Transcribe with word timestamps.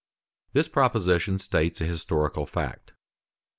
_This 0.53 0.67
proposition 0.67 1.37
states 1.37 1.79
a 1.79 1.85
historical 1.85 2.47
fact. 2.47 2.93